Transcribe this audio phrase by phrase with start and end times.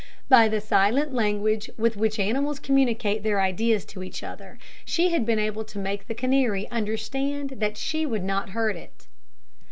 [0.29, 5.27] By the silent language with which animals communicate their ideas to each other, she had
[5.27, 9.05] been able to make the canary understand that she would not hurt it.